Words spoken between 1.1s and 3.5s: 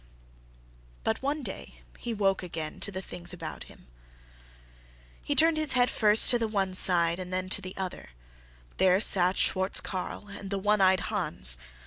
one day he woke again to the things